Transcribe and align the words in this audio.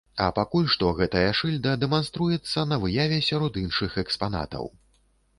А 0.25 0.27
пакуль 0.35 0.67
што 0.75 0.87
гэтая 0.99 1.27
шыльда 1.39 1.73
дэманструецца 1.83 2.63
на 2.71 2.79
выставе 2.85 3.19
сярод 3.27 3.59
іншых 3.65 3.99
экспанатаў. 4.05 4.65